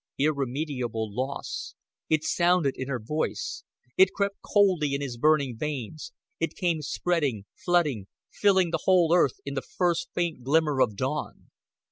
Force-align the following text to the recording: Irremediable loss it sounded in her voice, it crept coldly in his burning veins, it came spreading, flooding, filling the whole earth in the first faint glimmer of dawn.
Irremediable 0.17 1.13
loss 1.13 1.75
it 2.09 2.23
sounded 2.23 2.73
in 2.75 2.87
her 2.87 2.97
voice, 2.99 3.63
it 3.97 4.13
crept 4.13 4.41
coldly 4.41 4.95
in 4.95 5.01
his 5.01 5.15
burning 5.15 5.55
veins, 5.55 6.11
it 6.39 6.55
came 6.55 6.81
spreading, 6.81 7.45
flooding, 7.53 8.07
filling 8.31 8.71
the 8.71 8.81
whole 8.85 9.13
earth 9.15 9.35
in 9.45 9.53
the 9.53 9.61
first 9.61 10.09
faint 10.15 10.41
glimmer 10.41 10.81
of 10.81 10.95
dawn. 10.95 11.51